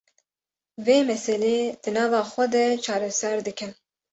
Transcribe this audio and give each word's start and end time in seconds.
vê 0.85 0.97
meselê 1.09 1.57
di 1.83 1.89
nava 1.97 2.21
xwe 2.31 2.45
de 2.53 2.65
çareser 2.85 3.37
dikin 3.47 3.71